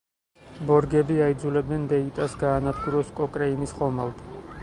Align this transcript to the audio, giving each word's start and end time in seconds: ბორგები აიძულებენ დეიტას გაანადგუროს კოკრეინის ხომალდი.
ბორგები 0.69 1.17
აიძულებენ 1.25 1.83
დეიტას 1.91 2.35
გაანადგუროს 2.45 3.13
კოკრეინის 3.21 3.77
ხომალდი. 3.81 4.29